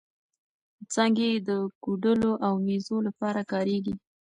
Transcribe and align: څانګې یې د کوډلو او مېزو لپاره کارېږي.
څانګې 0.93 1.25
یې 1.31 1.37
د 1.49 1.51
کوډلو 1.83 2.31
او 2.45 2.53
مېزو 2.65 2.97
لپاره 3.07 3.41
کارېږي. 3.51 3.93